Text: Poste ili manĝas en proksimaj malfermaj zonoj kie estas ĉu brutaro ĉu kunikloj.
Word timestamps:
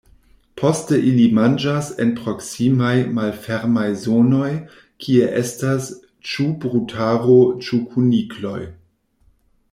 Poste 0.59 0.97
ili 1.09 1.25
manĝas 1.39 1.89
en 2.05 2.13
proksimaj 2.19 2.93
malfermaj 3.19 3.85
zonoj 4.05 4.47
kie 5.05 5.27
estas 5.45 5.91
ĉu 6.31 6.47
brutaro 6.63 7.37
ĉu 7.67 7.81
kunikloj. 7.93 8.59